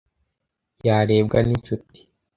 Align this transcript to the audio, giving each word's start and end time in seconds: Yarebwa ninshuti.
Yarebwa 0.85 1.37
ninshuti. 1.45 1.99